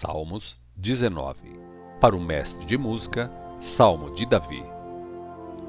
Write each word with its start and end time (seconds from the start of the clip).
Salmos 0.00 0.58
19 0.76 1.60
Para 2.00 2.16
o 2.16 2.20
mestre 2.20 2.64
de 2.64 2.78
música, 2.78 3.30
Salmo 3.60 4.08
de 4.14 4.24
Davi. 4.24 4.64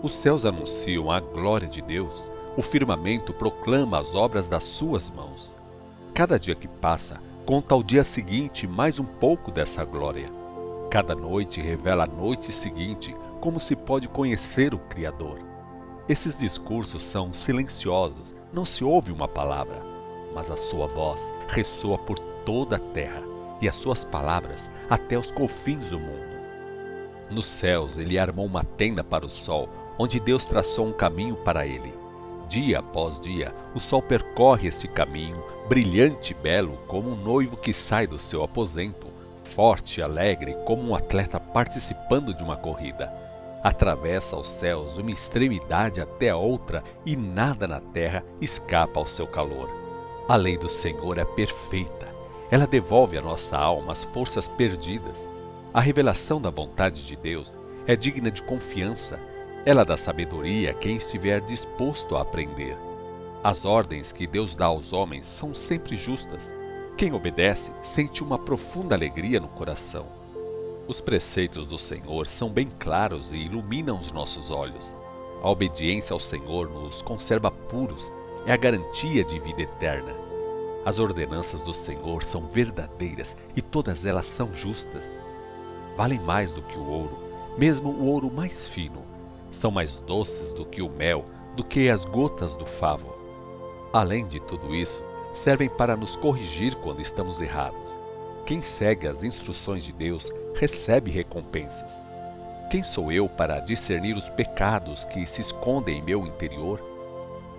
Os 0.01 0.15
céus 0.15 0.45
anunciam 0.45 1.11
a 1.11 1.19
glória 1.19 1.67
de 1.67 1.81
Deus, 1.81 2.31
o 2.55 2.61
firmamento 2.61 3.33
proclama 3.33 3.99
as 3.99 4.15
obras 4.15 4.47
das 4.47 4.63
suas 4.63 5.09
mãos. 5.09 5.57
Cada 6.13 6.39
dia 6.39 6.55
que 6.55 6.65
passa, 6.65 7.19
conta 7.45 7.75
ao 7.75 7.83
dia 7.83 8.05
seguinte 8.05 8.65
mais 8.65 9.01
um 9.01 9.05
pouco 9.05 9.51
dessa 9.51 9.83
glória. 9.83 10.29
Cada 10.89 11.13
noite 11.13 11.59
revela 11.59 12.05
a 12.05 12.07
noite 12.07 12.53
seguinte, 12.53 13.13
como 13.41 13.59
se 13.59 13.75
pode 13.75 14.07
conhecer 14.07 14.73
o 14.73 14.79
Criador. 14.79 15.39
Esses 16.07 16.39
discursos 16.39 17.03
são 17.03 17.33
silenciosos, 17.33 18.33
não 18.53 18.63
se 18.63 18.81
ouve 18.81 19.11
uma 19.11 19.27
palavra, 19.27 19.83
mas 20.33 20.49
a 20.49 20.55
sua 20.55 20.87
voz 20.87 21.21
ressoa 21.49 21.97
por 21.97 22.17
toda 22.45 22.77
a 22.77 22.79
terra 22.79 23.30
e 23.61 23.69
as 23.69 23.75
suas 23.75 24.03
palavras 24.03 24.69
até 24.89 25.17
os 25.17 25.31
confins 25.31 25.89
do 25.89 25.99
mundo. 25.99 26.31
Nos 27.29 27.47
céus 27.47 27.97
ele 27.97 28.19
armou 28.19 28.45
uma 28.45 28.63
tenda 28.63 29.03
para 29.03 29.25
o 29.25 29.29
sol, 29.29 29.69
onde 29.97 30.19
Deus 30.19 30.45
traçou 30.45 30.85
um 30.87 30.91
caminho 30.91 31.35
para 31.37 31.65
ele. 31.65 31.93
Dia 32.49 32.79
após 32.79 33.19
dia, 33.21 33.55
o 33.73 33.79
sol 33.79 34.01
percorre 34.01 34.67
esse 34.67 34.87
caminho, 34.87 35.41
brilhante 35.69 36.33
e 36.33 36.35
belo 36.35 36.77
como 36.87 37.11
um 37.11 37.15
noivo 37.15 37.55
que 37.55 37.71
sai 37.71 38.05
do 38.05 38.17
seu 38.17 38.43
aposento, 38.43 39.07
forte 39.45 39.99
e 39.99 40.03
alegre 40.03 40.55
como 40.65 40.83
um 40.83 40.95
atleta 40.95 41.39
participando 41.39 42.33
de 42.33 42.43
uma 42.43 42.57
corrida. 42.57 43.13
Atravessa 43.63 44.35
os 44.35 44.49
céus 44.49 44.95
de 44.95 45.01
uma 45.01 45.11
extremidade 45.11 46.01
até 46.01 46.31
a 46.31 46.35
outra 46.35 46.83
e 47.05 47.15
nada 47.15 47.67
na 47.67 47.79
terra 47.79 48.25
escapa 48.41 48.99
ao 48.99 49.05
seu 49.05 49.27
calor. 49.27 49.69
A 50.27 50.35
lei 50.35 50.57
do 50.57 50.67
Senhor 50.67 51.17
é 51.17 51.25
perfeita 51.25 52.10
ela 52.51 52.67
devolve 52.67 53.17
à 53.17 53.21
nossa 53.21 53.57
alma 53.57 53.93
as 53.93 54.03
forças 54.03 54.49
perdidas. 54.49 55.27
A 55.73 55.79
revelação 55.79 56.41
da 56.41 56.49
vontade 56.49 57.07
de 57.07 57.15
Deus 57.15 57.55
é 57.87 57.95
digna 57.95 58.29
de 58.29 58.43
confiança. 58.43 59.17
Ela 59.65 59.85
dá 59.85 59.95
sabedoria 59.95 60.71
a 60.71 60.73
quem 60.73 60.97
estiver 60.97 61.39
disposto 61.39 62.17
a 62.17 62.21
aprender. 62.21 62.77
As 63.41 63.63
ordens 63.63 64.11
que 64.11 64.27
Deus 64.27 64.53
dá 64.53 64.65
aos 64.65 64.91
homens 64.91 65.27
são 65.27 65.55
sempre 65.55 65.95
justas. 65.95 66.53
Quem 66.97 67.13
obedece 67.13 67.71
sente 67.81 68.21
uma 68.21 68.37
profunda 68.37 68.95
alegria 68.95 69.39
no 69.39 69.47
coração. 69.47 70.05
Os 70.89 70.99
preceitos 70.99 71.65
do 71.65 71.77
Senhor 71.77 72.27
são 72.27 72.49
bem 72.49 72.67
claros 72.79 73.31
e 73.31 73.37
iluminam 73.37 73.97
os 73.97 74.11
nossos 74.11 74.51
olhos. 74.51 74.93
A 75.41 75.49
obediência 75.49 76.13
ao 76.13 76.19
Senhor 76.19 76.69
nos 76.69 77.01
conserva 77.01 77.49
puros, 77.49 78.13
é 78.45 78.51
a 78.51 78.57
garantia 78.57 79.23
de 79.23 79.39
vida 79.39 79.61
eterna. 79.61 80.30
As 80.83 80.97
ordenanças 80.97 81.61
do 81.61 81.73
Senhor 81.73 82.23
são 82.23 82.47
verdadeiras 82.47 83.35
e 83.55 83.61
todas 83.61 84.05
elas 84.05 84.27
são 84.27 84.51
justas. 84.51 85.19
Valem 85.95 86.19
mais 86.19 86.53
do 86.53 86.61
que 86.63 86.77
o 86.77 86.87
ouro, 86.87 87.19
mesmo 87.57 87.89
o 87.89 88.05
ouro 88.05 88.31
mais 88.31 88.67
fino. 88.67 89.03
São 89.51 89.69
mais 89.69 89.97
doces 89.99 90.53
do 90.53 90.65
que 90.65 90.81
o 90.81 90.89
mel, 90.89 91.25
do 91.55 91.63
que 91.63 91.89
as 91.89 92.03
gotas 92.05 92.55
do 92.55 92.65
favo. 92.65 93.13
Além 93.93 94.25
de 94.25 94.39
tudo 94.39 94.73
isso, 94.73 95.03
servem 95.33 95.69
para 95.69 95.95
nos 95.95 96.15
corrigir 96.15 96.75
quando 96.75 97.01
estamos 97.01 97.41
errados. 97.41 97.97
Quem 98.45 98.61
segue 98.61 99.07
as 99.07 99.23
instruções 99.23 99.83
de 99.83 99.91
Deus 99.91 100.31
recebe 100.55 101.11
recompensas. 101.11 101.93
Quem 102.71 102.81
sou 102.81 103.11
eu 103.11 103.29
para 103.29 103.59
discernir 103.59 104.17
os 104.17 104.29
pecados 104.29 105.05
que 105.05 105.25
se 105.25 105.41
escondem 105.41 105.99
em 105.99 106.01
meu 106.01 106.25
interior? 106.25 106.79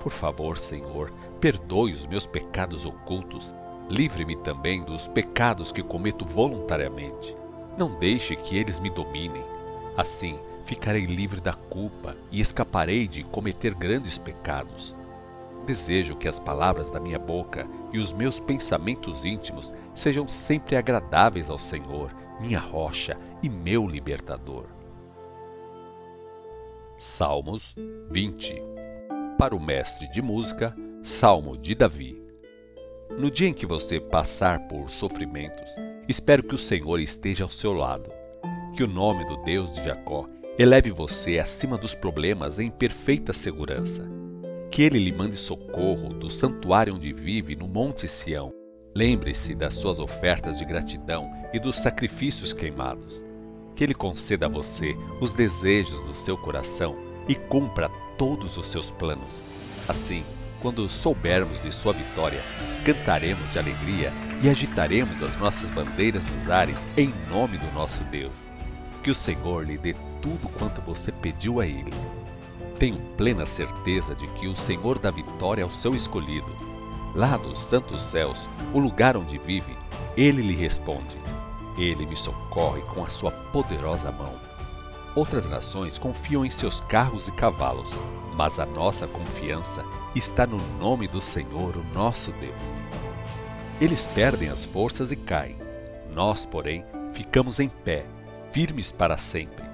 Por 0.00 0.10
favor, 0.10 0.58
Senhor, 0.58 1.12
perdoe 1.42 1.92
os 1.92 2.06
meus 2.06 2.24
pecados 2.24 2.84
ocultos. 2.84 3.52
Livre-me 3.90 4.36
também 4.36 4.84
dos 4.84 5.08
pecados 5.08 5.72
que 5.72 5.82
cometo 5.82 6.24
voluntariamente. 6.24 7.36
Não 7.76 7.98
deixe 7.98 8.36
que 8.36 8.56
eles 8.56 8.78
me 8.78 8.88
dominem. 8.88 9.44
Assim, 9.96 10.38
ficarei 10.62 11.04
livre 11.04 11.40
da 11.40 11.52
culpa 11.52 12.16
e 12.30 12.40
escaparei 12.40 13.08
de 13.08 13.24
cometer 13.24 13.74
grandes 13.74 14.18
pecados. 14.18 14.96
Desejo 15.66 16.14
que 16.14 16.28
as 16.28 16.38
palavras 16.38 16.88
da 16.90 17.00
minha 17.00 17.18
boca 17.18 17.68
e 17.92 17.98
os 17.98 18.12
meus 18.12 18.38
pensamentos 18.38 19.24
íntimos 19.24 19.74
sejam 19.94 20.28
sempre 20.28 20.76
agradáveis 20.76 21.50
ao 21.50 21.58
Senhor, 21.58 22.14
minha 22.40 22.60
rocha 22.60 23.18
e 23.42 23.48
meu 23.48 23.88
libertador. 23.88 24.66
Salmos 26.98 27.74
20 28.12 28.62
para 29.42 29.56
o 29.56 29.60
mestre 29.60 30.06
de 30.06 30.22
música, 30.22 30.72
Salmo 31.04 31.56
de 31.56 31.74
Davi. 31.74 32.22
No 33.18 33.28
dia 33.28 33.48
em 33.48 33.52
que 33.52 33.66
você 33.66 33.98
passar 33.98 34.68
por 34.68 34.88
sofrimentos, 34.88 35.74
espero 36.08 36.44
que 36.44 36.54
o 36.54 36.58
Senhor 36.58 37.00
esteja 37.00 37.42
ao 37.42 37.50
seu 37.50 37.72
lado. 37.72 38.08
Que 38.76 38.84
o 38.84 38.86
nome 38.86 39.24
do 39.24 39.36
Deus 39.38 39.72
de 39.72 39.82
Jacó 39.82 40.28
eleve 40.56 40.92
você 40.92 41.40
acima 41.40 41.76
dos 41.76 41.92
problemas 41.92 42.60
em 42.60 42.70
perfeita 42.70 43.32
segurança. 43.32 44.08
Que 44.70 44.82
ele 44.82 45.00
lhe 45.00 45.10
mande 45.10 45.34
socorro 45.34 46.14
do 46.14 46.30
santuário 46.30 46.94
onde 46.94 47.12
vive 47.12 47.56
no 47.56 47.66
Monte 47.66 48.06
Sião. 48.06 48.54
Lembre-se 48.94 49.56
das 49.56 49.74
suas 49.74 49.98
ofertas 49.98 50.56
de 50.56 50.64
gratidão 50.64 51.28
e 51.52 51.58
dos 51.58 51.80
sacrifícios 51.80 52.52
queimados. 52.52 53.26
Que 53.74 53.82
ele 53.82 53.94
conceda 53.94 54.46
a 54.46 54.48
você 54.48 54.94
os 55.20 55.34
desejos 55.34 56.00
do 56.02 56.14
seu 56.14 56.38
coração 56.38 56.96
e 57.28 57.34
cumpra 57.34 57.90
todos 58.16 58.56
os 58.56 58.68
seus 58.68 58.92
planos. 58.92 59.44
Assim, 59.88 60.22
quando 60.62 60.88
soubermos 60.88 61.60
de 61.60 61.72
sua 61.72 61.92
vitória, 61.92 62.40
cantaremos 62.84 63.50
de 63.50 63.58
alegria 63.58 64.12
e 64.40 64.48
agitaremos 64.48 65.20
as 65.20 65.36
nossas 65.38 65.68
bandeiras 65.68 66.24
nos 66.24 66.48
ares 66.48 66.86
em 66.96 67.12
nome 67.28 67.58
do 67.58 67.70
nosso 67.72 68.04
Deus. 68.04 68.48
Que 69.02 69.10
o 69.10 69.14
Senhor 69.14 69.66
lhe 69.66 69.76
dê 69.76 69.94
tudo 70.22 70.48
quanto 70.48 70.80
você 70.80 71.10
pediu 71.10 71.60
a 71.60 71.66
Ele. 71.66 71.92
Tenho 72.78 72.98
plena 73.16 73.44
certeza 73.44 74.14
de 74.14 74.26
que 74.28 74.46
o 74.46 74.54
Senhor 74.54 75.00
dá 75.00 75.10
vitória 75.10 75.64
ao 75.64 75.70
seu 75.70 75.96
escolhido. 75.96 76.50
Lá 77.12 77.36
dos 77.36 77.60
santos 77.60 78.02
céus, 78.02 78.48
o 78.72 78.78
lugar 78.78 79.16
onde 79.16 79.38
vive, 79.38 79.76
Ele 80.16 80.42
lhe 80.42 80.54
responde. 80.54 81.16
Ele 81.76 82.06
me 82.06 82.16
socorre 82.16 82.82
com 82.82 83.04
a 83.04 83.08
sua 83.08 83.32
poderosa 83.32 84.12
mão. 84.12 84.51
Outras 85.14 85.48
nações 85.48 85.98
confiam 85.98 86.44
em 86.44 86.50
seus 86.50 86.80
carros 86.80 87.28
e 87.28 87.32
cavalos, 87.32 87.90
mas 88.34 88.58
a 88.58 88.64
nossa 88.64 89.06
confiança 89.06 89.84
está 90.14 90.46
no 90.46 90.56
nome 90.78 91.06
do 91.06 91.20
Senhor, 91.20 91.76
o 91.76 91.84
nosso 91.94 92.32
Deus. 92.32 92.78
Eles 93.78 94.06
perdem 94.06 94.48
as 94.48 94.64
forças 94.64 95.12
e 95.12 95.16
caem. 95.16 95.58
Nós, 96.14 96.46
porém, 96.46 96.84
ficamos 97.12 97.60
em 97.60 97.68
pé, 97.68 98.06
firmes 98.50 98.90
para 98.90 99.18
sempre. 99.18 99.64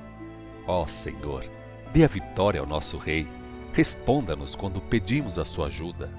Ó 0.66 0.86
Senhor, 0.86 1.44
dê 1.92 2.04
a 2.04 2.08
vitória 2.08 2.60
ao 2.60 2.66
nosso 2.66 2.98
Rei. 2.98 3.28
Responda-nos 3.72 4.56
quando 4.56 4.80
pedimos 4.80 5.38
a 5.38 5.44
sua 5.44 5.66
ajuda. 5.66 6.10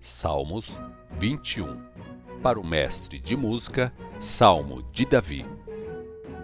Salmos 0.00 0.76
21 1.12 1.80
Para 2.42 2.58
o 2.58 2.66
mestre 2.66 3.20
de 3.20 3.36
música, 3.36 3.92
Salmo 4.18 4.82
de 4.92 5.04
Davi. 5.06 5.44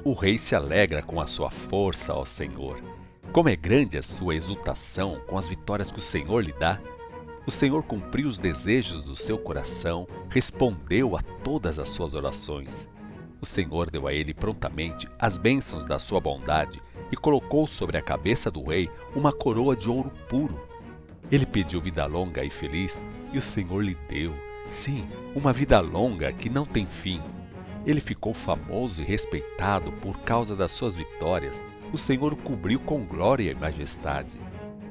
O 0.07 0.13
rei 0.13 0.37
se 0.37 0.55
alegra 0.55 1.01
com 1.01 1.19
a 1.19 1.27
sua 1.27 1.49
força, 1.49 2.13
ó 2.13 2.27
Senhor. 2.27 2.79
Como 3.33 3.49
é 3.49 3.57
grande 3.57 3.97
a 3.97 4.03
sua 4.03 4.35
exultação 4.35 5.19
com 5.27 5.39
as 5.39 5.49
vitórias 5.49 5.91
que 5.91 5.99
o 5.99 6.03
Senhor 6.03 6.45
lhe 6.45 6.53
dá. 6.53 6.79
O 7.47 7.51
Senhor 7.51 7.83
cumpriu 7.83 8.29
os 8.29 8.39
desejos 8.39 9.03
do 9.03 9.17
seu 9.17 9.39
coração, 9.39 10.07
respondeu 10.29 11.17
a 11.17 11.23
todas 11.23 11.79
as 11.79 11.89
suas 11.89 12.13
orações. 12.13 12.87
O 13.41 13.47
Senhor 13.47 13.89
deu 13.89 14.07
a 14.07 14.13
ele 14.13 14.35
prontamente 14.35 15.09
as 15.19 15.39
bênçãos 15.39 15.87
da 15.87 15.99
sua 15.99 16.21
bondade 16.21 16.83
e 17.11 17.17
colocou 17.17 17.67
sobre 17.67 17.97
a 17.97 18.03
cabeça 18.03 18.51
do 18.51 18.63
rei 18.63 18.91
uma 19.17 19.33
coroa 19.33 19.75
de 19.75 19.89
ouro 19.89 20.13
puro. 20.29 20.61
Ele 21.33 21.47
pediu 21.47 21.81
vida 21.81 22.05
longa 22.05 22.45
e 22.45 22.51
feliz 22.51 23.03
e 23.33 23.39
o 23.39 23.43
Senhor 23.43 23.81
lhe 23.81 23.97
deu, 24.07 24.35
sim, 24.69 25.09
uma 25.35 25.51
vida 25.51 25.81
longa 25.81 26.31
que 26.31 26.51
não 26.51 26.67
tem 26.67 26.85
fim 26.85 27.23
ele 27.87 28.01
ficou 28.01 28.33
famoso 28.33 29.03
e 29.03 29.05
respeitado 29.05 29.93
por 29.93 30.21
causa 30.21 30.57
das 30.57 30.73
suas 30.73 30.97
vitórias. 30.97 31.63
O 31.93 31.99
Senhor 31.99 32.33
o 32.33 32.37
cobriu 32.37 32.81
com 32.81 33.05
glória 33.05 33.51
e 33.51 33.55
majestade. 33.55 34.39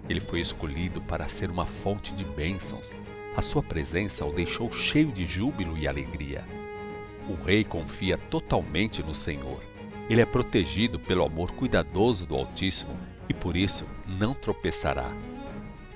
Ele 0.07 0.19
foi 0.19 0.39
escolhido 0.39 1.01
para 1.01 1.27
ser 1.27 1.49
uma 1.49 1.65
fonte 1.65 2.13
de 2.13 2.23
bênçãos. 2.23 2.95
A 3.35 3.41
sua 3.41 3.63
presença 3.63 4.25
o 4.25 4.31
deixou 4.31 4.71
cheio 4.71 5.11
de 5.11 5.25
júbilo 5.25 5.77
e 5.77 5.87
alegria. 5.87 6.45
O 7.27 7.33
rei 7.33 7.63
confia 7.63 8.17
totalmente 8.17 9.01
no 9.01 9.13
Senhor. 9.13 9.63
Ele 10.09 10.21
é 10.21 10.25
protegido 10.25 10.99
pelo 10.99 11.23
amor 11.23 11.51
cuidadoso 11.51 12.27
do 12.27 12.35
Altíssimo 12.35 12.95
e 13.29 13.33
por 13.33 13.55
isso 13.55 13.85
não 14.05 14.33
tropeçará. 14.33 15.11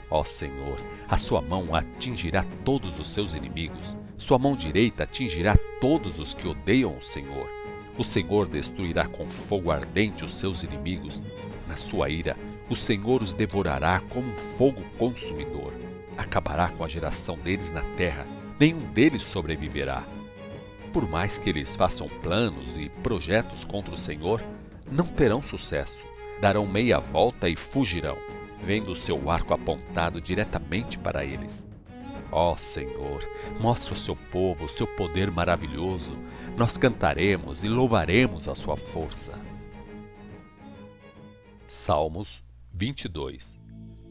Ó 0.10 0.24
Senhor, 0.24 0.80
a 1.08 1.18
sua 1.18 1.42
mão 1.42 1.76
atingirá 1.76 2.46
todos 2.64 2.98
os 2.98 3.10
seus 3.10 3.34
inimigos, 3.34 3.97
sua 4.18 4.40
mão 4.40 4.56
direita 4.56 5.04
atingirá 5.04 5.56
todos 5.80 6.18
os 6.18 6.34
que 6.34 6.48
odeiam 6.48 6.98
o 6.98 7.02
Senhor. 7.02 7.48
O 7.98 8.04
Senhor 8.04 8.48
destruirá 8.48 9.08
com 9.08 9.30
fogo 9.30 9.72
ardente 9.72 10.26
os 10.26 10.36
seus 10.36 10.64
inimigos. 10.64 11.24
Na 11.68 11.78
sua 11.78 12.10
ira, 12.10 12.36
o 12.70 12.76
Senhor 12.76 13.22
os 13.22 13.32
devorará 13.32 14.00
como 14.10 14.32
um 14.32 14.38
fogo 14.58 14.84
consumidor. 14.98 15.72
Acabará 16.18 16.70
com 16.70 16.84
a 16.84 16.88
geração 16.88 17.38
deles 17.38 17.72
na 17.72 17.84
terra, 17.96 18.26
nenhum 18.60 18.92
deles 18.92 19.22
sobreviverá. 19.22 20.04
Por 20.92 21.08
mais 21.08 21.38
que 21.38 21.50
eles 21.50 21.76
façam 21.76 22.10
planos 22.24 22.76
e 22.76 22.90
projetos 23.04 23.64
contra 23.64 23.94
o 23.94 23.98
Senhor, 23.98 24.44
não 24.92 25.06
terão 25.06 25.42
sucesso. 25.44 26.04
Darão 26.42 26.66
meia 26.66 27.00
volta 27.00 27.48
e 27.48 27.56
fugirão, 27.56 28.18
vendo 28.64 28.92
o 28.92 28.96
seu 28.96 29.30
arco 29.30 29.54
apontado 29.54 30.20
diretamente 30.20 30.98
para 30.98 31.24
eles. 31.24 31.67
Ó 32.32 32.52
oh, 32.52 32.58
Senhor, 32.58 33.28
mostra 33.60 33.92
ao 33.92 33.98
seu 33.98 34.16
povo 34.16 34.66
o 34.66 34.70
seu 34.70 34.86
poder 34.86 35.32
maravilhoso. 35.32 36.18
Nós 36.58 36.78
cantaremos 36.78 37.64
e 37.64 37.70
louvaremos 37.70 38.48
a 38.48 38.56
sua 38.56 38.76
força. 38.76 39.32
Salmos 41.68 42.44
22 42.74 43.58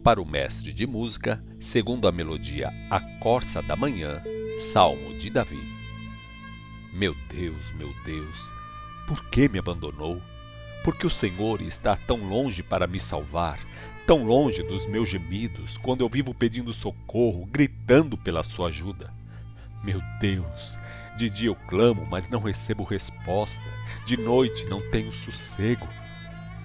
Para 0.03 0.21
o 0.21 0.27
mestre 0.27 0.73
de 0.73 0.87
música, 0.87 1.43
segundo 1.61 2.09
a 2.09 2.13
melodia 2.13 2.71
A 2.91 3.01
Corça 3.21 3.63
da 3.63 3.77
Manhã, 3.77 4.23
Salmo 4.59 5.19
de 5.19 5.31
Davi. 5.31 5.63
Meu 6.93 7.15
Deus, 7.29 7.73
meu 7.73 7.93
Deus, 8.05 8.53
por 9.07 9.23
que 9.29 9.49
me 9.49 9.59
abandonou? 9.59 10.21
Porque 10.87 11.05
o 11.05 11.11
Senhor 11.11 11.61
está 11.63 11.97
tão 11.97 12.29
longe 12.29 12.63
para 12.63 12.87
me 12.87 13.01
salvar, 13.01 13.59
tão 14.07 14.23
longe 14.23 14.63
dos 14.63 14.87
meus 14.87 15.09
gemidos, 15.09 15.77
quando 15.77 16.03
eu 16.03 16.09
vivo 16.09 16.33
pedindo 16.33 16.73
socorro, 16.73 17.45
gritando 17.45 18.17
pela 18.17 18.45
sua 18.45 18.69
ajuda. 18.69 19.13
Meu 19.83 20.01
Deus, 20.21 20.79
de 21.19 21.29
dia 21.29 21.49
eu 21.49 21.57
clamo, 21.57 22.07
mas 22.09 22.29
não 22.29 22.39
recebo 22.39 22.85
resposta, 22.85 23.65
de 24.07 24.17
noite 24.17 24.65
não 24.67 24.81
tenho 24.93 25.11
sossego. 25.11 25.89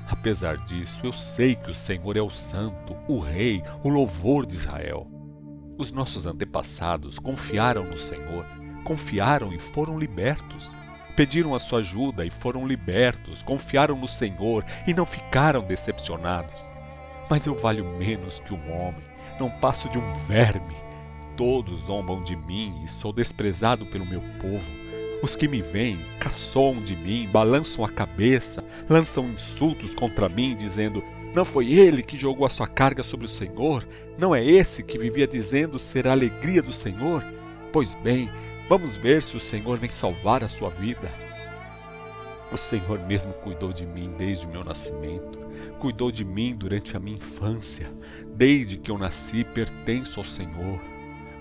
Apesar 0.07 0.57
disso, 0.65 1.01
eu 1.03 1.13
sei 1.13 1.55
que 1.55 1.71
o 1.71 1.75
Senhor 1.75 2.15
é 2.15 2.21
o 2.21 2.29
Santo, 2.29 2.95
o 3.07 3.17
Rei, 3.17 3.63
o 3.83 3.89
louvor 3.89 4.45
de 4.45 4.53
Israel. 4.53 5.07
Os 5.79 5.91
nossos 5.91 6.27
antepassados 6.27 7.17
confiaram 7.17 7.85
no 7.85 7.97
Senhor, 7.97 8.45
confiaram 8.83 9.51
e 9.51 9.57
foram 9.57 9.97
libertos. 9.97 10.75
Pediram 11.15 11.53
a 11.53 11.59
sua 11.59 11.79
ajuda 11.79 12.25
e 12.25 12.31
foram 12.31 12.65
libertos, 12.65 13.43
confiaram 13.43 13.95
no 13.95 14.07
Senhor 14.07 14.63
e 14.87 14.93
não 14.93 15.05
ficaram 15.05 15.61
decepcionados. 15.61 16.59
Mas 17.29 17.45
eu 17.45 17.55
valho 17.55 17.85
menos 17.97 18.39
que 18.39 18.53
um 18.53 18.71
homem, 18.71 19.03
não 19.39 19.49
passo 19.49 19.89
de 19.89 19.97
um 19.97 20.13
verme. 20.27 20.75
Todos 21.35 21.83
zombam 21.83 22.21
de 22.23 22.35
mim 22.35 22.81
e 22.83 22.87
sou 22.87 23.11
desprezado 23.11 23.85
pelo 23.85 24.05
meu 24.05 24.21
povo. 24.39 24.71
Os 25.21 25.35
que 25.35 25.47
me 25.47 25.61
veem 25.61 25.99
caçoam 26.19 26.81
de 26.81 26.95
mim, 26.95 27.27
balançam 27.31 27.85
a 27.85 27.89
cabeça, 27.89 28.63
lançam 28.89 29.29
insultos 29.29 29.93
contra 29.93 30.27
mim, 30.27 30.55
dizendo: 30.55 31.03
Não 31.33 31.45
foi 31.45 31.71
ele 31.71 32.01
que 32.01 32.17
jogou 32.17 32.45
a 32.45 32.49
sua 32.49 32.67
carga 32.67 33.03
sobre 33.03 33.27
o 33.27 33.29
Senhor? 33.29 33.87
Não 34.17 34.33
é 34.33 34.43
esse 34.43 34.81
que 34.81 34.97
vivia 34.97 35.27
dizendo 35.27 35.77
ser 35.77 36.07
a 36.07 36.11
alegria 36.11 36.61
do 36.61 36.73
Senhor? 36.73 37.23
Pois 37.71 37.93
bem, 37.95 38.29
vamos 38.71 38.95
ver 38.95 39.21
se 39.21 39.35
o 39.35 39.39
Senhor 39.39 39.77
vem 39.77 39.89
salvar 39.89 40.45
a 40.45 40.47
sua 40.47 40.69
vida. 40.69 41.11
O 42.53 42.55
Senhor 42.55 42.99
mesmo 42.99 43.33
cuidou 43.33 43.73
de 43.73 43.85
mim 43.85 44.13
desde 44.17 44.45
o 44.45 44.49
meu 44.49 44.63
nascimento, 44.63 45.39
cuidou 45.77 46.09
de 46.09 46.23
mim 46.23 46.55
durante 46.55 46.95
a 46.95 46.99
minha 47.01 47.17
infância. 47.17 47.91
Desde 48.33 48.77
que 48.77 48.89
eu 48.89 48.97
nasci, 48.97 49.43
pertenço 49.43 50.21
ao 50.21 50.23
Senhor. 50.23 50.79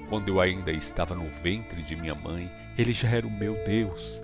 Quando 0.09 0.27
eu 0.27 0.41
ainda 0.41 0.73
estava 0.73 1.15
no 1.15 1.31
ventre 1.41 1.85
de 1.85 1.95
minha 1.95 2.17
mãe, 2.17 2.51
Ele 2.77 2.93
já 2.93 3.09
era 3.09 3.25
o 3.25 3.31
meu 3.31 3.55
Deus. 3.65 4.21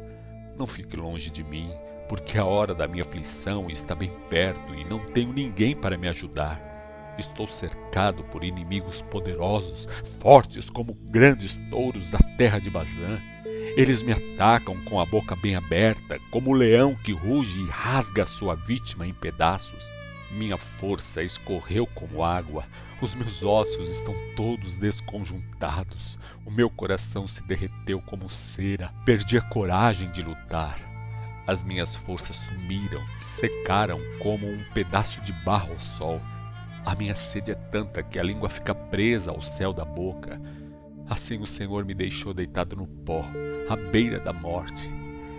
Não 0.58 0.66
fique 0.66 0.96
longe 0.96 1.30
de 1.30 1.44
mim, 1.44 1.70
porque 2.08 2.36
a 2.36 2.44
hora 2.44 2.74
da 2.74 2.88
minha 2.88 3.04
aflição 3.04 3.70
está 3.70 3.94
bem 3.94 4.10
perto 4.28 4.74
e 4.74 4.84
não 4.84 4.98
tenho 5.12 5.32
ninguém 5.32 5.76
para 5.76 5.96
me 5.96 6.08
ajudar. 6.08 6.75
Estou 7.18 7.48
cercado 7.48 8.22
por 8.24 8.44
inimigos 8.44 9.02
poderosos, 9.02 9.88
fortes 10.20 10.68
como 10.68 10.94
grandes 10.94 11.58
touros 11.70 12.10
da 12.10 12.18
terra 12.36 12.58
de 12.58 12.70
Bazã. 12.70 13.20
Eles 13.76 14.02
me 14.02 14.12
atacam 14.12 14.76
com 14.84 15.00
a 15.00 15.06
boca 15.06 15.34
bem 15.36 15.56
aberta, 15.56 16.18
como 16.30 16.50
o 16.50 16.54
leão 16.54 16.94
que 16.94 17.12
ruge 17.12 17.58
e 17.58 17.68
rasga 17.68 18.24
sua 18.24 18.54
vítima 18.54 19.06
em 19.06 19.14
pedaços. 19.14 19.90
Minha 20.30 20.56
força 20.56 21.22
escorreu 21.22 21.86
como 21.86 22.22
água, 22.22 22.66
os 23.00 23.14
meus 23.14 23.42
ossos 23.42 23.90
estão 23.90 24.14
todos 24.34 24.76
desconjuntados, 24.76 26.18
o 26.44 26.50
meu 26.50 26.70
coração 26.70 27.28
se 27.28 27.42
derreteu 27.42 28.00
como 28.00 28.28
cera, 28.28 28.92
perdi 29.04 29.36
a 29.36 29.42
coragem 29.42 30.10
de 30.12 30.22
lutar. 30.22 30.78
As 31.46 31.62
minhas 31.62 31.94
forças 31.94 32.36
sumiram, 32.36 33.04
secaram 33.20 34.00
como 34.18 34.50
um 34.50 34.64
pedaço 34.72 35.20
de 35.20 35.32
barro 35.44 35.72
ao 35.72 35.80
sol. 35.80 36.20
A 36.86 36.94
minha 36.94 37.16
sede 37.16 37.50
é 37.50 37.54
tanta 37.56 38.00
que 38.00 38.16
a 38.16 38.22
língua 38.22 38.48
fica 38.48 38.72
presa 38.72 39.32
ao 39.32 39.42
céu 39.42 39.72
da 39.72 39.84
boca. 39.84 40.40
Assim 41.10 41.36
o 41.42 41.46
Senhor 41.46 41.84
me 41.84 41.92
deixou 41.92 42.32
deitado 42.32 42.76
no 42.76 42.86
pó, 42.86 43.24
à 43.68 43.74
beira 43.74 44.20
da 44.20 44.32
morte. 44.32 44.88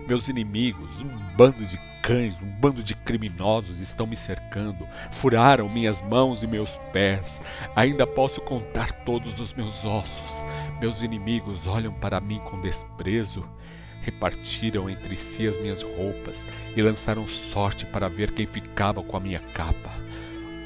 Meus 0.06 0.28
inimigos, 0.28 1.00
um 1.00 1.08
bando 1.38 1.64
de 1.64 1.80
cães, 2.02 2.38
um 2.42 2.50
bando 2.60 2.82
de 2.82 2.94
criminosos 2.94 3.80
estão 3.80 4.06
me 4.06 4.14
cercando, 4.14 4.86
furaram 5.10 5.70
minhas 5.70 6.02
mãos 6.02 6.42
e 6.42 6.46
meus 6.46 6.76
pés. 6.92 7.40
Ainda 7.74 8.06
posso 8.06 8.42
contar 8.42 8.92
todos 9.04 9.40
os 9.40 9.54
meus 9.54 9.86
ossos. 9.86 10.44
Meus 10.82 11.02
inimigos 11.02 11.66
olham 11.66 11.94
para 11.94 12.20
mim 12.20 12.40
com 12.40 12.60
desprezo. 12.60 13.48
Repartiram 14.02 14.88
entre 14.90 15.16
si 15.16 15.48
as 15.48 15.58
minhas 15.58 15.82
roupas 15.82 16.46
e 16.76 16.82
lançaram 16.82 17.26
sorte 17.26 17.86
para 17.86 18.06
ver 18.06 18.32
quem 18.32 18.46
ficava 18.46 19.02
com 19.02 19.16
a 19.16 19.20
minha 19.20 19.40
capa. 19.54 20.07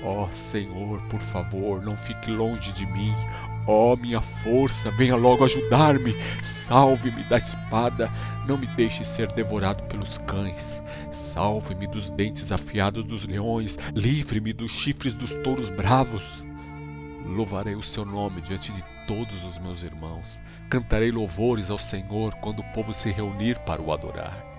Ó 0.05 0.25
oh, 0.25 0.33
Senhor, 0.33 1.01
por 1.03 1.21
favor, 1.21 1.81
não 1.83 1.97
fique 1.97 2.31
longe 2.31 2.73
de 2.73 2.85
mim. 2.87 3.15
Ó 3.67 3.93
oh, 3.93 3.97
minha 3.97 4.21
força, 4.21 4.91
venha 4.91 5.15
logo 5.15 5.45
ajudar-me. 5.45 6.17
Salve-me 6.43 7.23
da 7.25 7.39
espada, 7.39 8.11
não 8.47 8.59
me 8.59 8.67
deixe 8.67 9.05
ser 9.05 9.31
devorado 9.33 9.85
pelos 9.85 10.19
cães. 10.19 10.83
Salve-me 11.11 11.87
dos 11.87 12.11
dentes 12.11 12.51
afiados 12.51 13.05
dos 13.05 13.25
leões, 13.25 13.79
livre-me 13.95 14.53
dos 14.53 14.73
chifres 14.73 15.15
dos 15.15 15.33
touros 15.35 15.71
bravos. 15.71 16.45
Louvarei 17.25 17.77
o 17.77 17.83
seu 17.83 18.05
nome 18.05 18.41
diante 18.41 18.73
de 18.73 18.83
todos 19.07 19.45
os 19.45 19.59
meus 19.59 19.85
irmãos. 19.85 20.41
Cantarei 20.69 21.13
louvores 21.13 21.71
ao 21.71 21.79
Senhor 21.79 22.35
quando 22.37 22.59
o 22.61 22.73
povo 22.73 22.93
se 22.93 23.11
reunir 23.11 23.59
para 23.61 23.81
o 23.81 23.93
adorar. 23.93 24.53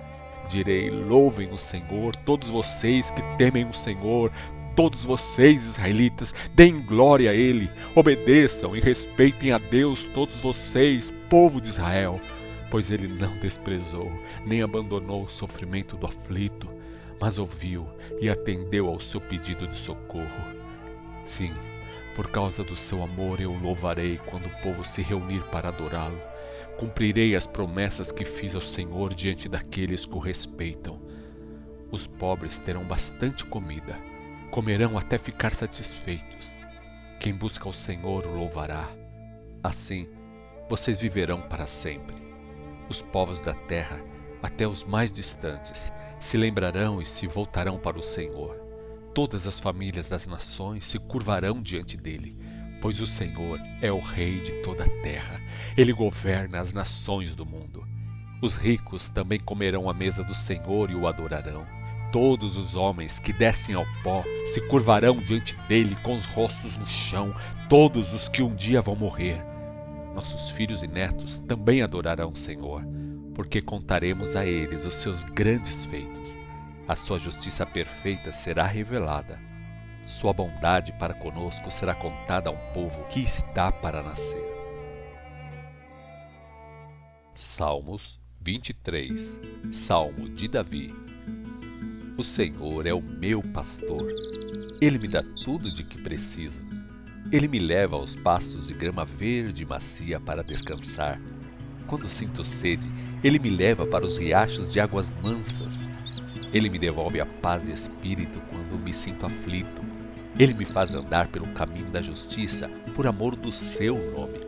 Direi: 0.47 0.89
louvem 0.89 1.51
o 1.51 1.57
Senhor, 1.57 2.15
todos 2.17 2.49
vocês 2.49 3.09
que 3.11 3.21
temem 3.37 3.65
o 3.65 3.73
Senhor, 3.73 4.31
Todos 4.75 5.05
vocês, 5.05 5.65
israelitas, 5.67 6.33
deem 6.55 6.81
glória 6.81 7.29
a 7.29 7.33
Ele, 7.33 7.69
obedeçam 7.93 8.75
e 8.75 8.79
respeitem 8.79 9.51
a 9.51 9.59
Deus, 9.59 10.03
todos 10.15 10.37
vocês, 10.37 11.13
povo 11.29 11.61
de 11.61 11.69
Israel, 11.69 12.19
pois 12.71 12.89
Ele 12.89 13.07
não 13.07 13.37
desprezou, 13.37 14.11
nem 14.43 14.63
abandonou 14.63 15.23
o 15.23 15.29
sofrimento 15.29 15.95
do 15.95 16.07
aflito, 16.07 16.67
mas 17.21 17.37
ouviu 17.37 17.87
e 18.19 18.31
atendeu 18.31 18.87
ao 18.87 18.99
seu 18.99 19.21
pedido 19.21 19.67
de 19.67 19.77
socorro. 19.77 20.43
Sim, 21.23 21.53
por 22.15 22.31
causa 22.31 22.63
do 22.63 22.75
seu 22.75 23.03
amor 23.03 23.39
eu 23.39 23.53
louvarei 23.53 24.17
quando 24.25 24.47
o 24.47 24.61
povo 24.63 24.83
se 24.83 25.03
reunir 25.03 25.43
para 25.51 25.69
adorá-lo. 25.69 26.19
Cumprirei 26.79 27.35
as 27.35 27.45
promessas 27.45 28.11
que 28.11 28.25
fiz 28.25 28.55
ao 28.55 28.61
Senhor 28.61 29.13
diante 29.13 29.47
daqueles 29.47 30.03
que 30.07 30.15
o 30.15 30.19
respeitam. 30.19 30.99
Os 31.91 32.07
pobres 32.07 32.57
terão 32.57 32.83
bastante 32.83 33.45
comida 33.45 34.12
comerão 34.53 34.99
até 34.99 35.17
ficar 35.17 35.55
satisfeitos. 35.55 36.59
Quem 37.19 37.33
busca 37.33 37.67
o 37.67 37.73
Senhor 37.73 38.27
o 38.27 38.35
louvará. 38.35 38.87
Assim, 39.63 40.07
vocês 40.69 41.01
viverão 41.01 41.41
para 41.41 41.65
sempre. 41.65 42.15
Os 42.87 43.01
povos 43.01 43.41
da 43.41 43.55
terra, 43.55 43.99
até 44.43 44.67
os 44.67 44.83
mais 44.83 45.11
distantes, 45.11 45.91
se 46.19 46.37
lembrarão 46.37 47.01
e 47.01 47.05
se 47.05 47.25
voltarão 47.25 47.79
para 47.79 47.97
o 47.97 48.03
Senhor. 48.03 48.55
Todas 49.15 49.47
as 49.47 49.59
famílias 49.59 50.07
das 50.07 50.27
nações 50.27 50.85
se 50.85 50.99
curvarão 50.99 51.59
diante 51.59 51.97
dele, 51.97 52.37
pois 52.79 53.01
o 53.01 53.07
Senhor 53.07 53.59
é 53.81 53.91
o 53.91 53.97
Rei 53.97 54.39
de 54.39 54.61
toda 54.61 54.83
a 54.83 55.01
terra. 55.01 55.41
Ele 55.75 55.91
governa 55.91 56.59
as 56.59 56.71
nações 56.73 57.35
do 57.35 57.43
mundo. 57.43 57.83
Os 58.39 58.55
ricos 58.55 59.09
também 59.09 59.39
comerão 59.39 59.89
à 59.89 59.95
mesa 59.95 60.23
do 60.23 60.35
Senhor 60.35 60.91
e 60.91 60.95
o 60.95 61.07
adorarão 61.07 61.65
Todos 62.13 62.57
os 62.57 62.75
homens 62.75 63.19
que 63.19 63.33
descem 63.33 63.73
ao 63.73 63.87
pó 64.03 64.23
se 64.45 64.61
curvarão 64.67 65.17
diante 65.17 65.55
dele 65.67 65.95
com 66.03 66.13
os 66.13 66.25
rostos 66.25 66.77
no 66.77 66.85
chão, 66.85 67.33
todos 67.67 68.13
os 68.13 68.29
que 68.29 68.43
um 68.43 68.53
dia 68.53 68.83
vão 68.83 68.95
morrer. 68.95 69.43
Nossos 70.13 70.51
filhos 70.51 70.83
e 70.83 70.87
netos 70.87 71.39
também 71.39 71.81
adorarão 71.81 72.29
o 72.29 72.35
Senhor, 72.35 72.83
porque 73.33 73.63
contaremos 73.63 74.35
a 74.35 74.45
eles 74.45 74.85
os 74.85 74.93
seus 74.93 75.23
grandes 75.23 75.85
feitos. 75.85 76.37
A 76.87 76.95
sua 76.95 77.17
justiça 77.17 77.65
perfeita 77.65 78.31
será 78.31 78.67
revelada. 78.67 79.39
Sua 80.05 80.33
bondade 80.33 80.93
para 80.99 81.15
conosco 81.15 81.71
será 81.71 81.95
contada 81.95 82.51
a 82.51 82.53
um 82.53 82.73
povo 82.75 83.05
que 83.05 83.21
está 83.21 83.71
para 83.71 84.03
nascer. 84.03 84.53
Salmos 87.33 88.21
23 88.39 89.39
Salmo 89.71 90.29
de 90.29 90.47
Davi 90.47 90.93
o 92.17 92.23
Senhor 92.23 92.85
é 92.85 92.93
o 92.93 93.01
meu 93.01 93.41
pastor. 93.41 94.07
Ele 94.79 94.99
me 94.99 95.07
dá 95.07 95.23
tudo 95.43 95.71
de 95.71 95.83
que 95.83 96.01
preciso. 96.01 96.63
Ele 97.31 97.47
me 97.47 97.57
leva 97.57 97.95
aos 97.95 98.15
pastos 98.15 98.67
de 98.67 98.73
grama 98.73 99.03
verde 99.03 99.63
e 99.63 99.65
macia 99.65 100.19
para 100.19 100.43
descansar. 100.43 101.19
Quando 101.87 102.07
sinto 102.07 102.43
sede, 102.43 102.87
ele 103.23 103.39
me 103.39 103.49
leva 103.49 103.85
para 103.85 104.05
os 104.05 104.17
riachos 104.17 104.71
de 104.71 104.79
águas 104.79 105.11
mansas. 105.23 105.79
Ele 106.53 106.69
me 106.69 106.77
devolve 106.77 107.19
a 107.19 107.25
paz 107.25 107.63
de 107.63 107.71
espírito 107.71 108.39
quando 108.51 108.77
me 108.77 108.93
sinto 108.93 109.25
aflito. 109.25 109.81
Ele 110.37 110.53
me 110.53 110.65
faz 110.65 110.93
andar 110.93 111.27
pelo 111.27 111.51
caminho 111.53 111.89
da 111.89 112.01
justiça 112.01 112.69
por 112.95 113.07
amor 113.07 113.35
do 113.35 113.51
seu 113.51 113.95
nome. 114.11 114.39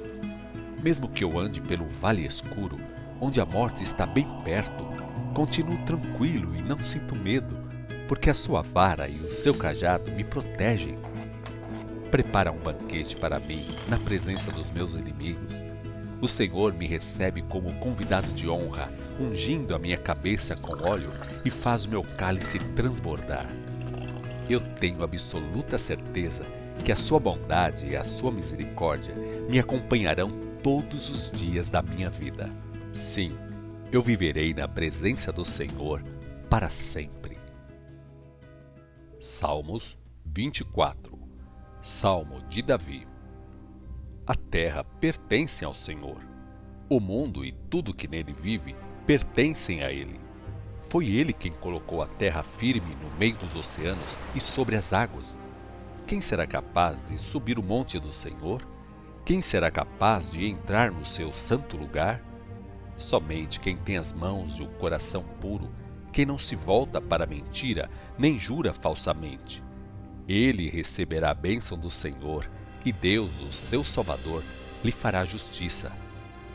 Mesmo 0.83 1.09
que 1.09 1.23
eu 1.23 1.39
ande 1.39 1.59
pelo 1.61 1.87
vale 1.87 2.25
escuro, 2.25 2.77
onde 3.19 3.41
a 3.41 3.45
morte 3.45 3.81
está 3.81 4.05
bem 4.05 4.27
perto, 4.43 4.85
continuo 5.35 5.77
tranquilo 5.79 6.55
e 6.55 6.61
não 6.61 6.79
sinto 6.79 7.13
medo, 7.13 7.53
porque 8.07 8.29
a 8.29 8.33
sua 8.33 8.61
vara 8.61 9.09
e 9.09 9.19
o 9.19 9.29
seu 9.29 9.53
cajado 9.53 10.09
me 10.13 10.23
protegem. 10.23 10.97
Prepara 12.09 12.53
um 12.53 12.57
banquete 12.57 13.17
para 13.17 13.37
mim 13.37 13.67
na 13.89 13.99
presença 13.99 14.49
dos 14.49 14.71
meus 14.71 14.93
inimigos. 14.93 15.53
O 16.21 16.27
Senhor 16.27 16.73
me 16.73 16.87
recebe 16.87 17.41
como 17.41 17.73
convidado 17.79 18.31
de 18.31 18.47
honra, 18.47 18.89
ungindo 19.19 19.75
a 19.75 19.79
minha 19.79 19.97
cabeça 19.97 20.55
com 20.55 20.87
óleo 20.87 21.11
e 21.43 21.49
faz 21.49 21.83
o 21.83 21.89
meu 21.89 22.01
cálice 22.01 22.57
transbordar. 22.73 23.45
Eu 24.49 24.61
tenho 24.61 25.03
absoluta 25.03 25.77
certeza 25.77 26.43
que 26.85 26.93
a 26.93 26.95
sua 26.95 27.19
bondade 27.19 27.87
e 27.87 27.97
a 27.97 28.05
sua 28.05 28.31
misericórdia 28.31 29.13
me 29.49 29.59
acompanharão 29.59 30.29
todos 30.63 31.09
os 31.09 31.29
dias 31.29 31.69
da 31.69 31.81
minha 31.81 32.09
vida. 32.09 32.49
Sim, 32.93 33.35
eu 33.95 34.01
viverei 34.01 34.53
na 34.53 34.67
presença 34.67 35.31
do 35.31 35.45
Senhor 35.45 36.03
para 36.49 36.69
sempre. 36.69 37.37
Salmos 39.21 39.97
24 40.25 41.17
Salmo 41.81 42.41
de 42.49 42.61
Davi 42.61 43.07
A 44.27 44.35
terra 44.35 44.83
pertence 44.83 45.63
ao 45.63 45.73
Senhor. 45.73 46.17
O 46.89 46.99
mundo 46.99 47.45
e 47.45 47.53
tudo 47.69 47.93
que 47.93 48.05
nele 48.05 48.33
vive 48.33 48.75
pertencem 49.05 49.81
a 49.81 49.89
Ele. 49.89 50.19
Foi 50.89 51.07
Ele 51.07 51.31
quem 51.31 51.53
colocou 51.53 52.01
a 52.01 52.07
terra 52.07 52.43
firme 52.43 52.97
no 53.01 53.17
meio 53.17 53.37
dos 53.37 53.55
oceanos 53.55 54.17
e 54.35 54.41
sobre 54.41 54.75
as 54.75 54.91
águas. 54.91 55.39
Quem 56.05 56.19
será 56.19 56.45
capaz 56.45 57.01
de 57.07 57.17
subir 57.17 57.57
o 57.57 57.63
monte 57.63 57.97
do 57.97 58.11
Senhor? 58.11 58.61
Quem 59.23 59.41
será 59.41 59.71
capaz 59.71 60.31
de 60.31 60.45
entrar 60.45 60.91
no 60.91 61.05
seu 61.05 61.33
santo 61.33 61.77
lugar? 61.77 62.34
Somente 62.97 63.59
quem 63.59 63.75
tem 63.77 63.97
as 63.97 64.13
mãos 64.13 64.57
e 64.57 64.63
o 64.63 64.67
coração 64.67 65.23
puro, 65.41 65.69
quem 66.11 66.25
não 66.25 66.37
se 66.37 66.55
volta 66.55 67.01
para 67.01 67.25
a 67.25 67.27
mentira, 67.27 67.89
nem 68.17 68.39
jura 68.39 68.73
falsamente. 68.73 69.61
Ele 70.27 70.69
receberá 70.69 71.31
a 71.31 71.33
bênção 71.33 71.77
do 71.77 71.89
Senhor, 71.89 72.49
e 72.85 72.91
Deus, 72.91 73.41
o 73.41 73.51
seu 73.51 73.83
Salvador, 73.83 74.43
lhe 74.83 74.91
fará 74.91 75.25
justiça. 75.25 75.91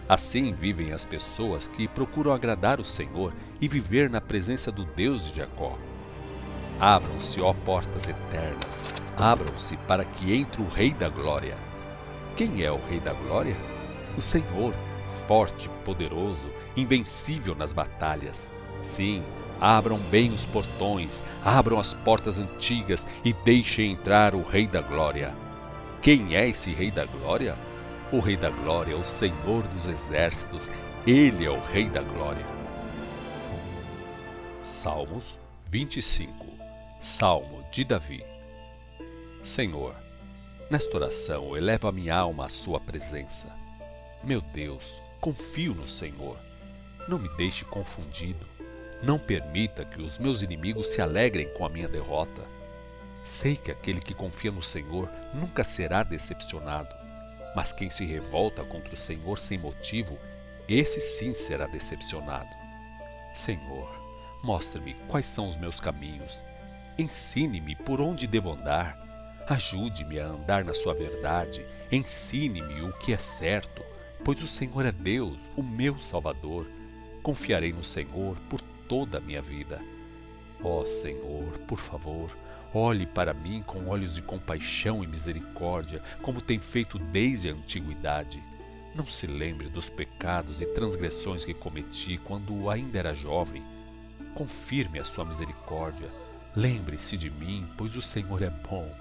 Assim 0.09 0.53
vivem 0.53 0.93
as 0.93 1.05
pessoas 1.05 1.69
que 1.69 1.87
procuram 1.87 2.33
agradar 2.33 2.81
o 2.81 2.85
Senhor 2.85 3.33
e 3.61 3.69
viver 3.69 4.09
na 4.09 4.21
presença 4.21 4.73
do 4.73 4.85
Deus 4.85 5.27
de 5.27 5.37
Jacó. 5.37 5.79
Abram-se, 6.81 7.41
ó 7.41 7.53
portas 7.53 8.09
eternas, 8.09 8.85
abram-se 9.17 9.77
para 9.77 10.05
que 10.05 10.35
entre 10.35 10.63
o 10.63 10.69
Rei 10.69 10.95
da 10.95 11.09
Glória. 11.09 11.57
Quem 12.37 12.63
é 12.63 12.73
o 12.73 12.81
Rei 12.89 12.99
da 12.99 13.13
Glória? 13.13 13.55
O 14.17 14.21
Senhor, 14.21 14.75
forte, 15.31 15.69
poderoso, 15.85 16.51
invencível 16.77 17.55
nas 17.55 17.73
batalhas. 17.73 18.49
Sim, 18.83 19.23
abram 19.61 19.97
bem 19.97 20.33
os 20.33 20.45
portões, 20.45 21.23
abram 21.45 21.79
as 21.79 21.95
portas 21.95 22.37
antigas 22.37 23.07
e 23.25 23.33
deixem 23.33 23.93
entrar 23.93 24.35
o 24.35 24.43
Rei 24.43 24.67
da 24.67 24.81
Glória. 24.81 25.33
Quem 26.03 26.35
é 26.35 26.49
esse 26.49 26.73
Rei 26.73 26.91
da 26.91 27.05
Glória? 27.05 27.57
O 28.11 28.19
Rei 28.19 28.37
da 28.37 28.51
Glória 28.51 28.93
é 28.93 28.97
o 28.97 29.05
Senhor 29.05 29.63
dos 29.69 29.87
Exércitos, 29.87 30.69
ele 31.07 31.45
é 31.45 31.51
o 31.51 31.61
Rei 31.61 31.89
da 31.89 32.03
Glória. 32.03 32.45
Salmos 34.65 35.39
25 35.69 36.45
Salmo 37.01 37.65
de 37.71 37.85
Davi 37.85 38.25
Senhor, 39.45 39.95
nesta 40.69 40.97
oração 40.97 41.57
elevo 41.57 41.87
a 41.87 41.93
minha 41.93 42.17
alma 42.17 42.47
à 42.47 42.49
Sua 42.49 42.81
presença. 42.81 43.47
Meu 44.25 44.41
Deus, 44.41 45.01
Confio 45.21 45.75
no 45.75 45.87
Senhor. 45.87 46.39
Não 47.07 47.19
me 47.19 47.29
deixe 47.37 47.63
confundido. 47.67 48.47
Não 49.03 49.19
permita 49.19 49.85
que 49.85 50.01
os 50.01 50.17
meus 50.17 50.41
inimigos 50.41 50.87
se 50.87 51.03
alegrem 51.03 51.47
com 51.53 51.67
a 51.67 51.69
minha 51.69 51.87
derrota. 51.87 52.43
Sei 53.23 53.55
que 53.55 53.71
aquele 53.71 54.01
que 54.01 54.15
confia 54.15 54.51
no 54.51 54.63
Senhor 54.63 55.11
nunca 55.35 55.63
será 55.63 56.03
decepcionado, 56.03 56.89
mas 57.55 57.71
quem 57.71 57.91
se 57.91 58.07
revolta 58.07 58.65
contra 58.65 58.95
o 58.95 58.97
Senhor 58.97 59.39
sem 59.39 59.59
motivo, 59.59 60.19
esse 60.67 61.01
sim 61.01 61.35
será 61.35 61.67
decepcionado. 61.67 62.49
Senhor, 63.35 63.91
mostre-me 64.43 64.95
quais 65.07 65.27
são 65.27 65.47
os 65.47 65.57
meus 65.59 65.79
caminhos. 65.79 66.43
Ensine-me 66.97 67.77
por 67.77 68.01
onde 68.01 68.27
devo 68.27 68.53
andar. 68.53 68.97
Ajude-me 69.47 70.19
a 70.19 70.29
andar 70.29 70.65
na 70.65 70.73
sua 70.73 70.95
verdade. 70.95 71.67
Ensine-me 71.93 72.81
o 72.81 72.93
que 72.95 73.13
é 73.13 73.19
certo 73.19 73.83
pois 74.25 74.43
o 74.43 74.47
Senhor 74.47 74.85
é 74.87 74.93
Deus, 74.93 75.39
o 75.57 75.63
meu 75.63 76.01
Salvador. 76.01 76.67
Confiarei 77.23 77.73
no 77.73 77.85
Senhor 77.85 78.37
por 78.49 78.61
toda 78.89 79.19
a 79.19 79.21
minha 79.21 79.43
vida. 79.43 79.81
Ó 80.63 80.81
oh, 80.81 80.87
Senhor, 80.87 81.59
por 81.67 81.79
favor, 81.79 82.31
olhe 82.75 83.07
para 83.07 83.33
mim 83.33 83.63
com 83.67 83.89
olhos 83.89 84.15
de 84.15 84.23
compaixão 84.23 85.03
e 85.03 85.07
misericórdia, 85.07 86.03
como 86.23 86.41
tem 86.41 86.59
feito 86.59 86.99
desde 86.99 87.49
a 87.49 87.53
antiguidade. 87.53 88.43
Não 88.95 89.07
se 89.07 89.27
lembre 89.27 89.69
dos 89.69 89.89
pecados 89.89 90.61
e 90.61 90.67
transgressões 90.67 91.45
que 91.45 91.55
cometi 91.55 92.19
quando 92.19 92.69
ainda 92.69 92.99
era 92.99 93.15
jovem. 93.15 93.63
Confirme 94.35 94.99
a 94.99 95.05
sua 95.05 95.25
misericórdia. 95.25 96.09
Lembre-se 96.55 97.17
de 97.17 97.31
mim, 97.31 97.67
pois 97.79 97.95
o 97.97 98.03
Senhor 98.03 98.43
é 98.43 98.51
bom. 98.51 98.93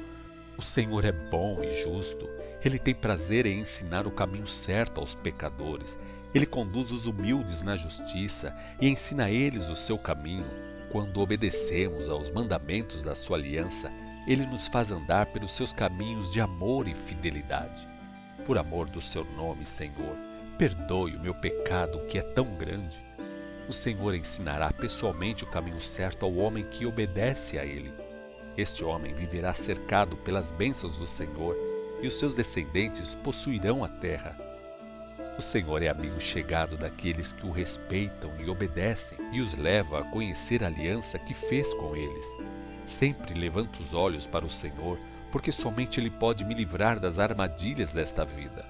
O 0.59 0.61
Senhor 0.61 1.05
é 1.05 1.11
bom 1.13 1.63
e 1.63 1.83
justo 1.85 2.29
ele 2.65 2.77
tem 2.77 2.93
prazer 2.93 3.45
em 3.45 3.61
ensinar 3.61 4.05
o 4.05 4.11
caminho 4.11 4.45
certo 4.45 4.99
aos 4.99 5.15
pecadores. 5.15 5.97
Ele 6.35 6.45
conduz 6.45 6.91
os 6.91 7.05
humildes 7.05 7.61
na 7.61 7.77
justiça 7.77 8.53
e 8.77 8.89
ensina 8.89 9.23
a 9.23 9.31
eles 9.31 9.69
o 9.69 9.75
seu 9.77 9.97
caminho. 9.97 10.45
Quando 10.91 11.21
obedecemos 11.21 12.09
aos 12.09 12.29
mandamentos 12.29 13.05
da 13.05 13.15
sua 13.15 13.37
aliança, 13.37 13.89
ele 14.27 14.45
nos 14.45 14.67
faz 14.67 14.91
andar 14.91 15.27
pelos 15.27 15.53
seus 15.53 15.71
caminhos 15.71 16.29
de 16.33 16.41
amor 16.41 16.89
e 16.89 16.93
fidelidade. 16.93 17.87
Por 18.45 18.57
amor 18.57 18.89
do 18.89 18.99
seu 18.99 19.23
nome, 19.23 19.65
Senhor, 19.65 20.17
perdoe 20.57 21.15
o 21.15 21.21
meu 21.21 21.35
pecado 21.35 22.05
que 22.09 22.17
é 22.17 22.21
tão 22.21 22.53
grande. 22.57 22.99
O 23.69 23.71
Senhor 23.71 24.13
ensinará 24.13 24.73
pessoalmente 24.73 25.45
o 25.45 25.49
caminho 25.49 25.79
certo 25.79 26.25
ao 26.25 26.35
homem 26.35 26.65
que 26.65 26.85
obedece 26.85 27.57
a 27.57 27.63
ele. 27.63 28.08
Este 28.59 28.83
homem 28.83 29.13
viverá 29.13 29.53
cercado 29.53 30.17
pelas 30.17 30.51
bênçãos 30.51 30.97
do 30.97 31.07
Senhor 31.07 31.55
e 32.01 32.07
os 32.07 32.19
seus 32.19 32.35
descendentes 32.35 33.15
possuirão 33.15 33.85
a 33.85 33.87
terra. 33.87 34.35
O 35.37 35.41
Senhor 35.41 35.81
é 35.81 35.87
amigo 35.87 36.19
chegado 36.19 36.75
daqueles 36.75 37.31
que 37.31 37.45
o 37.45 37.51
respeitam 37.51 38.33
e 38.37 38.49
obedecem 38.49 39.17
e 39.31 39.39
os 39.39 39.53
leva 39.53 40.01
a 40.01 40.03
conhecer 40.03 40.61
a 40.61 40.67
aliança 40.67 41.17
que 41.17 41.33
fez 41.33 41.73
com 41.73 41.95
eles. 41.95 42.25
Sempre 42.85 43.33
levanto 43.33 43.79
os 43.79 43.93
olhos 43.93 44.27
para 44.27 44.43
o 44.43 44.49
Senhor, 44.49 44.99
porque 45.31 45.53
somente 45.53 45.97
Ele 45.97 46.09
pode 46.09 46.43
me 46.43 46.53
livrar 46.53 46.99
das 46.99 47.17
armadilhas 47.17 47.93
desta 47.93 48.25
vida. 48.25 48.65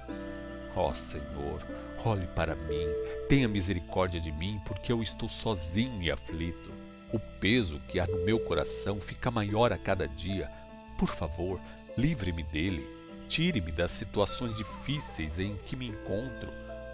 Ó 0.76 0.90
oh, 0.90 0.94
Senhor, 0.94 1.66
olhe 2.06 2.28
para 2.28 2.54
mim, 2.54 2.86
tenha 3.28 3.48
misericórdia 3.48 4.22
de 4.22 4.32
mim, 4.32 4.62
porque 4.68 4.92
eu 4.92 5.02
estou 5.02 5.28
sozinho 5.28 6.00
e 6.04 6.12
aflito. 6.12 6.79
O 7.12 7.20
peso 7.20 7.80
que 7.88 8.00
há 8.00 8.06
no 8.06 8.24
meu 8.24 8.40
coração 8.40 9.00
fica 9.00 9.32
maior 9.32 9.74
a 9.74 9.78
cada 9.78 10.08
dia. 10.08 10.50
Por 10.98 11.10
favor, 11.10 11.60
livre-me 11.98 12.44
dele. 12.44 12.86
Tire-me 13.28 13.72
das 13.72 13.92
situações 13.92 14.56
difíceis 14.56 15.40
em 15.40 15.56
que 15.66 15.76
me 15.76 15.88
encontro. 15.88 16.52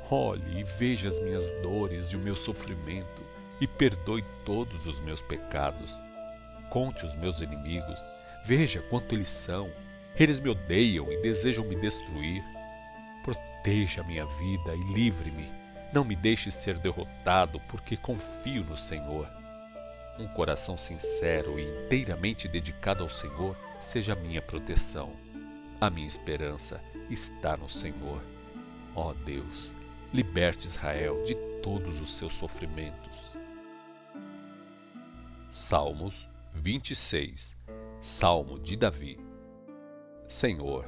Olhe 0.10 0.60
e 0.60 0.64
veja 0.64 1.08
as 1.08 1.20
minhas 1.20 1.50
dores 1.62 2.06
e 2.12 2.16
o 2.16 2.20
meu 2.20 2.36
sofrimento 2.36 3.24
e 3.60 3.68
perdoe 3.68 4.24
todos 4.46 4.86
os 4.86 5.00
meus 5.00 5.22
pecados. 5.22 6.02
Conte 6.70 7.06
os 7.06 7.16
meus 7.16 7.40
inimigos, 7.40 8.00
veja 8.46 8.82
quanto 8.90 9.14
eles 9.16 9.30
são. 9.30 9.70
Eles 10.18 10.40
me 10.40 10.50
odeiam 10.50 11.12
e 11.12 11.22
desejam 11.22 11.66
me 11.66 11.76
destruir. 11.76 12.42
Proteja 13.24 14.02
a 14.02 14.04
minha 14.06 14.26
vida 14.26 14.76
e 14.76 14.94
livre-me. 14.94 15.52
Não 15.92 16.06
me 16.06 16.16
deixe 16.16 16.52
ser 16.52 16.78
derrotado, 16.80 17.60
porque 17.70 17.98
confio 17.98 18.64
no 18.64 18.78
Senhor. 18.78 19.28
Um 20.18 20.28
coração 20.28 20.78
sincero 20.78 21.60
e 21.60 21.64
inteiramente 21.86 22.48
dedicado 22.48 23.04
ao 23.04 23.10
Senhor 23.10 23.56
seja 23.80 24.14
a 24.14 24.16
minha 24.16 24.42
proteção. 24.42 25.12
A 25.80 25.90
minha 25.90 26.08
esperança 26.08 26.82
está 27.10 27.58
no 27.58 27.70
Senhor. 27.70 28.22
Ó 28.96 29.10
oh 29.10 29.14
Deus, 29.14 29.76
liberte 30.14 30.68
Israel 30.68 31.24
de 31.26 31.36
todos 31.62 32.00
os 32.00 32.16
seus 32.16 32.34
sofrimentos. 32.34 33.36
Salmos 35.52 36.28
26 36.54 37.56
Salmo 38.02 38.60
de 38.60 38.76
Davi 38.76 39.20
Senhor, 40.28 40.86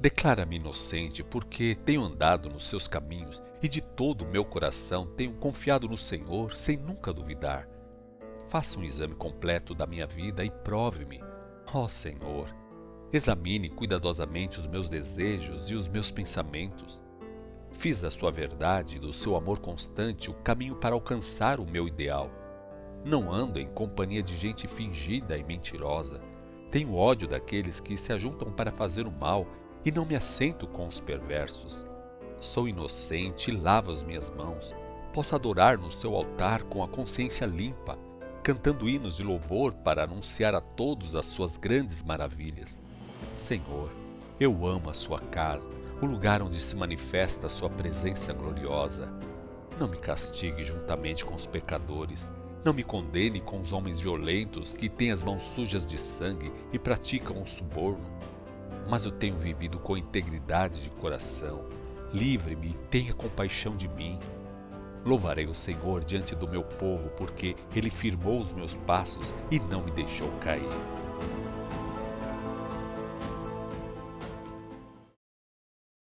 Declara-me 0.00 0.56
inocente, 0.56 1.24
porque 1.24 1.76
tenho 1.84 2.04
andado 2.04 2.48
nos 2.48 2.66
seus 2.66 2.86
caminhos 2.86 3.42
e 3.60 3.68
de 3.68 3.80
todo 3.80 4.22
o 4.22 4.28
meu 4.28 4.44
coração 4.44 5.06
tenho 5.16 5.32
confiado 5.32 5.88
no 5.88 5.96
Senhor 5.96 6.54
sem 6.54 6.76
nunca 6.76 7.12
duvidar. 7.12 7.68
Faça 8.48 8.78
um 8.78 8.82
exame 8.82 9.14
completo 9.14 9.74
da 9.74 9.86
minha 9.86 10.06
vida 10.06 10.42
e 10.42 10.50
prove-me. 10.50 11.22
Ó 11.74 11.86
Senhor, 11.86 12.48
examine 13.12 13.68
cuidadosamente 13.68 14.58
os 14.58 14.66
meus 14.66 14.88
desejos 14.88 15.68
e 15.68 15.74
os 15.74 15.86
meus 15.86 16.10
pensamentos. 16.10 17.02
Fiz 17.70 18.00
da 18.00 18.10
sua 18.10 18.30
verdade 18.30 18.96
e 18.96 18.98
do 18.98 19.12
seu 19.12 19.36
amor 19.36 19.58
constante 19.58 20.30
o 20.30 20.34
caminho 20.34 20.74
para 20.76 20.94
alcançar 20.94 21.60
o 21.60 21.66
meu 21.66 21.86
ideal. 21.86 22.30
Não 23.04 23.30
ando 23.30 23.60
em 23.60 23.68
companhia 23.68 24.22
de 24.22 24.34
gente 24.34 24.66
fingida 24.66 25.36
e 25.36 25.44
mentirosa. 25.44 26.18
Tenho 26.70 26.94
ódio 26.94 27.28
daqueles 27.28 27.80
que 27.80 27.98
se 27.98 28.14
ajuntam 28.14 28.50
para 28.50 28.72
fazer 28.72 29.06
o 29.06 29.12
mal 29.12 29.46
e 29.84 29.92
não 29.92 30.06
me 30.06 30.16
assento 30.16 30.66
com 30.66 30.86
os 30.86 31.00
perversos. 31.00 31.84
Sou 32.40 32.66
inocente 32.66 33.50
e 33.50 33.54
lavo 33.54 33.92
as 33.92 34.02
minhas 34.02 34.30
mãos. 34.30 34.74
Posso 35.12 35.34
adorar 35.34 35.76
no 35.76 35.90
seu 35.90 36.16
altar 36.16 36.62
com 36.62 36.82
a 36.82 36.88
consciência 36.88 37.44
limpa 37.44 38.07
cantando 38.48 38.88
hinos 38.88 39.18
de 39.18 39.22
louvor 39.22 39.74
para 39.74 40.04
anunciar 40.04 40.54
a 40.54 40.60
todos 40.62 41.14
as 41.14 41.26
suas 41.26 41.58
grandes 41.58 42.02
maravilhas. 42.02 42.80
Senhor, 43.36 43.92
eu 44.40 44.66
amo 44.66 44.88
a 44.88 44.94
sua 44.94 45.20
casa, 45.20 45.68
o 46.00 46.06
lugar 46.06 46.40
onde 46.40 46.58
se 46.58 46.74
manifesta 46.74 47.44
a 47.44 47.50
sua 47.50 47.68
presença 47.68 48.32
gloriosa. 48.32 49.12
Não 49.78 49.86
me 49.86 49.98
castigue 49.98 50.64
juntamente 50.64 51.26
com 51.26 51.34
os 51.34 51.46
pecadores, 51.46 52.26
não 52.64 52.72
me 52.72 52.82
condene 52.82 53.38
com 53.38 53.60
os 53.60 53.70
homens 53.70 54.00
violentos 54.00 54.72
que 54.72 54.88
têm 54.88 55.10
as 55.10 55.22
mãos 55.22 55.42
sujas 55.42 55.86
de 55.86 55.98
sangue 55.98 56.50
e 56.72 56.78
praticam 56.78 57.42
o 57.42 57.46
suborno. 57.46 58.16
Mas 58.88 59.04
eu 59.04 59.12
tenho 59.12 59.36
vivido 59.36 59.78
com 59.78 59.94
integridade 59.94 60.82
de 60.82 60.88
coração. 60.92 61.66
Livre-me 62.14 62.68
e 62.68 62.74
tenha 62.88 63.12
compaixão 63.12 63.76
de 63.76 63.88
mim. 63.88 64.18
Louvarei 65.04 65.46
o 65.46 65.54
Senhor 65.54 66.04
diante 66.04 66.34
do 66.34 66.48
meu 66.48 66.62
povo, 66.62 67.08
porque 67.10 67.56
ele 67.74 67.90
firmou 67.90 68.40
os 68.40 68.52
meus 68.52 68.74
passos 68.74 69.34
e 69.50 69.58
não 69.58 69.82
me 69.82 69.90
deixou 69.90 70.30
cair. 70.40 70.68